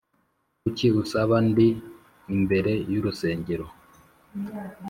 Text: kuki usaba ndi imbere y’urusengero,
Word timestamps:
kuki 0.61 0.87
usaba 1.01 1.35
ndi 1.49 1.67
imbere 2.35 2.71
y’urusengero, 2.91 3.67